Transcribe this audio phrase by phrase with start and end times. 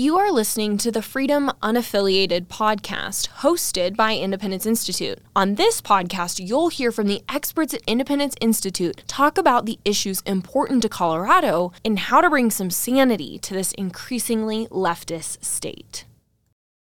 [0.00, 5.18] You are listening to the Freedom Unaffiliated podcast hosted by Independence Institute.
[5.36, 10.22] On this podcast, you'll hear from the experts at Independence Institute talk about the issues
[10.22, 16.06] important to Colorado and how to bring some sanity to this increasingly leftist state.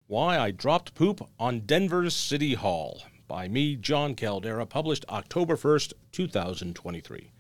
[0.07, 5.95] Why I Dropped Poop on Denver's City Hall by me, Jon Caldara, published October 1st,
[6.13, 7.33] 2023.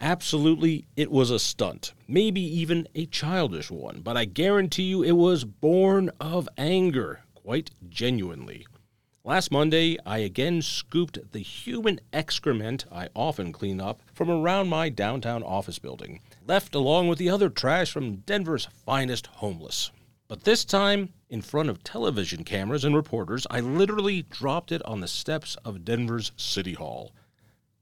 [0.00, 5.12] Absolutely, it was a stunt, maybe even a childish one, but I guarantee you it
[5.12, 8.66] was born of anger, quite genuinely.
[9.24, 14.88] Last Monday, I again scooped the human excrement I often clean up from around my
[14.88, 19.90] downtown office building, left along with the other trash from Denver's finest homeless.
[20.28, 25.00] But this time, in front of television cameras and reporters, I literally dropped it on
[25.00, 27.12] the steps of Denver's City Hall.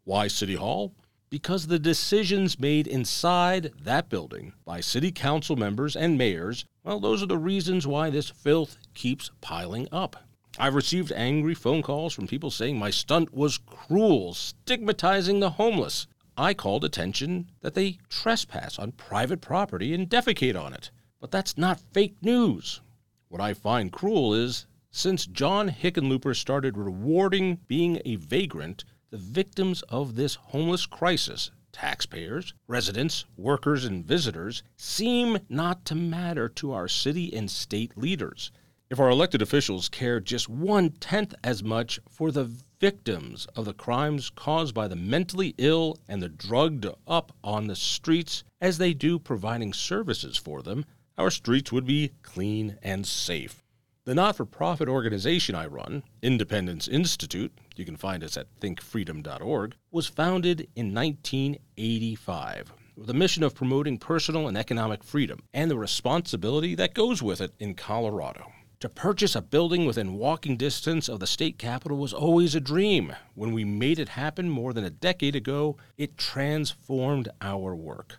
[0.05, 0.95] Why City Hall?
[1.35, 7.25] Because the decisions made inside that building by city council members and mayors, well, those
[7.25, 10.15] are the reasons why this filth keeps piling up.
[10.61, 16.07] I've received angry phone calls from people saying my stunt was cruel, stigmatizing the homeless.
[16.37, 20.93] I called attention that they trespass on private property and defecate on it.
[21.21, 22.81] But that's not fake news.
[23.27, 29.83] What I find cruel is since John Hickenlooper started rewarding being a vagrant, the victims
[29.83, 36.89] of this homeless crisis, taxpayers, residents, workers, and visitors, seem not to matter to our
[36.89, 38.51] city and state leaders.
[38.91, 43.73] If our elected officials care just one tenth as much for the victims of the
[43.73, 48.95] crimes caused by the mentally ill and the drugged up on the streets as they
[48.95, 50.85] do providing services for them,
[51.17, 53.64] our streets would be clean and safe.
[54.07, 59.77] The not for profit organization I run, Independence Institute, you can find us at thinkfreedom.org,
[59.91, 65.79] was founded in 1985 with a mission of promoting personal and economic freedom and the
[65.79, 68.53] responsibility that goes with it in Colorado.
[68.81, 73.17] To purchase a building within walking distance of the state capitol was always a dream.
[73.35, 78.19] When we made it happen more than a decade ago, it transformed our work.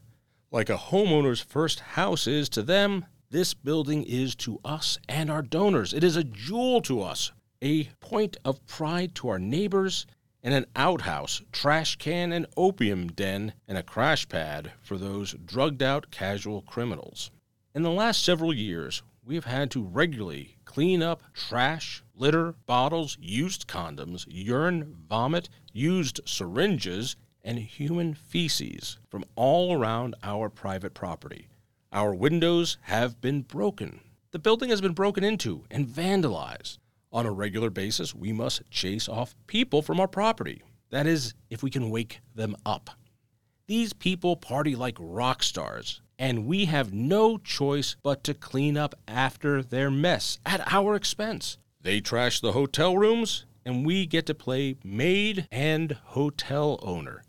[0.50, 5.42] Like a homeowner's first house is to them, this building is to us and our
[5.42, 5.94] donors.
[5.94, 7.32] It is a jewel to us,
[7.62, 10.06] a point of pride to our neighbors,
[10.44, 15.82] and an outhouse, trash can, and opium den, and a crash pad for those drugged
[15.82, 17.32] out casual criminals.
[17.74, 23.18] In the last several years, we have had to regularly clean up trash, litter, bottles,
[23.20, 31.48] used condoms, urine, vomit, used syringes, and human feces from all around our private property.
[31.92, 34.02] Our windows have been broken.
[34.32, 36.78] The building has been broken into and vandalized.
[37.12, 40.62] On a regular basis, we must chase off people from our property.
[40.90, 42.90] That is, if we can wake them up.
[43.68, 48.96] These people party like rock stars, and we have no choice but to clean up
[49.08, 51.58] after their mess at our expense.
[51.82, 57.24] They trash the hotel rooms, and we get to play maid and hotel owner.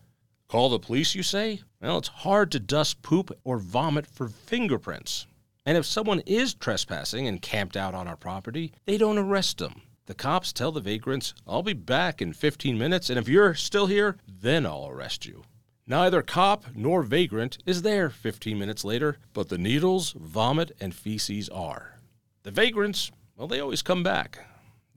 [0.49, 1.63] Call the police, you say?
[1.81, 5.27] Well, it's hard to dust poop or vomit for fingerprints.
[5.65, 9.83] And if someone is trespassing and camped out on our property, they don't arrest them.
[10.07, 13.87] The cops tell the vagrants, I'll be back in 15 minutes, and if you're still
[13.87, 15.43] here, then I'll arrest you.
[15.85, 21.49] Neither cop nor vagrant is there 15 minutes later, but the needles, vomit, and feces
[21.49, 21.99] are.
[22.45, 24.39] The vagrants, well, they always come back.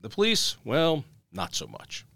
[0.00, 2.06] The police, well, not so much.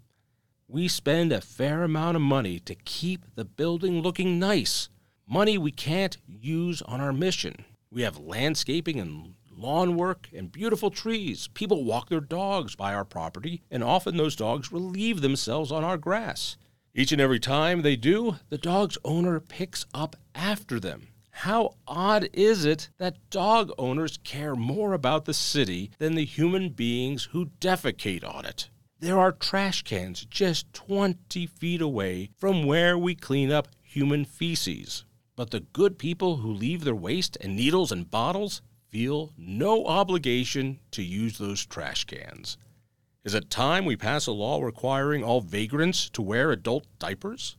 [0.67, 4.89] We spend a fair amount of money to keep the building looking nice.
[5.27, 7.65] Money we can't use on our mission.
[7.91, 11.49] We have landscaping and lawn work and beautiful trees.
[11.53, 15.97] People walk their dogs by our property, and often those dogs relieve themselves on our
[15.97, 16.57] grass.
[16.95, 21.09] Each and every time they do, the dog's owner picks up after them.
[21.29, 26.69] How odd is it that dog owners care more about the city than the human
[26.69, 28.69] beings who defecate on it?
[29.05, 35.05] There are trash cans just 20 feet away from where we clean up human feces.
[35.35, 40.79] But the good people who leave their waste and needles and bottles feel no obligation
[40.89, 42.57] to use those trash cans.
[43.23, 47.57] Is it time we pass a law requiring all vagrants to wear adult diapers?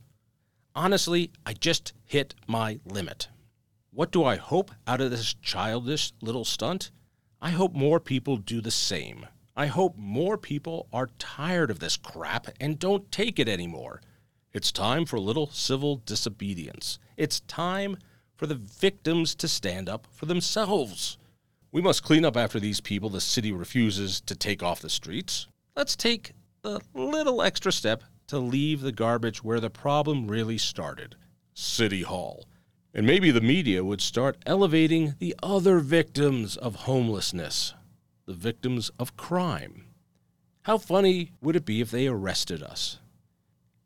[0.75, 3.29] Honestly, I just hit my limit.
[3.91, 6.91] What do I hope out of this childish little stunt?
[7.41, 9.27] I hope more people do the same.
[9.57, 14.03] I hope more people are tired of this crap and don't take it anymore.
[14.53, 16.99] It's time for a little civil disobedience.
[17.17, 17.97] It's time
[18.35, 21.17] for the victims to stand up for themselves.
[21.71, 25.47] We must clean up after these people the city refuses to take off the streets.
[25.75, 31.15] Let's take the little extra step to leave the garbage where the problem really started
[31.55, 32.45] City Hall.
[32.93, 37.73] And maybe the media would start elevating the other victims of homelessness,
[38.27, 39.85] the victims of crime.
[40.63, 42.99] How funny would it be if they arrested us?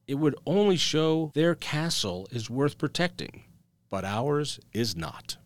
[0.07, 3.43] It would only show their castle is worth protecting,
[3.89, 5.37] but ours is not.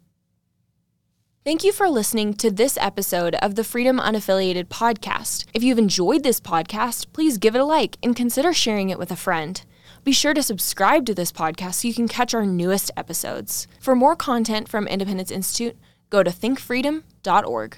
[1.44, 5.46] Thank you for listening to this episode of the Freedom Unaffiliated podcast.
[5.54, 9.12] If you've enjoyed this podcast, please give it a like and consider sharing it with
[9.12, 9.62] a friend.
[10.06, 13.68] Be sure to subscribe to this podcast so you can catch our newest episodes.
[13.80, 15.78] For more content from Independence Institute,
[16.10, 17.78] go to thinkfreedom.org.